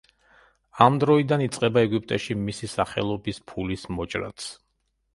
[0.85, 4.53] ამ დროიდან იწყება ეგვიპტეში მისი სახელობის ფულის მოჭრაც.